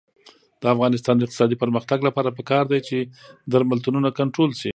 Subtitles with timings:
[0.61, 2.97] د افغانستان د اقتصادي پرمختګ لپاره پکار ده چې
[3.51, 4.69] درملتونونه کنټرول شي.